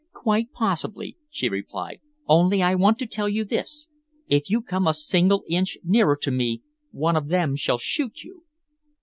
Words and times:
"Quite 0.13 0.51
possibly," 0.51 1.15
she 1.29 1.47
replied, 1.47 2.01
"only 2.25 2.63
I 2.63 2.73
want 2.73 2.97
to 2.97 3.05
tell 3.05 3.29
you 3.29 3.45
this. 3.45 3.87
If 4.27 4.49
you 4.49 4.63
come 4.63 4.87
a 4.87 4.95
single 4.95 5.43
inch 5.47 5.77
nearer 5.83 6.17
to 6.23 6.31
me, 6.31 6.63
one 6.89 7.15
of 7.15 7.27
them 7.27 7.55
shall 7.55 7.77
shoot 7.77 8.23
you." 8.23 8.41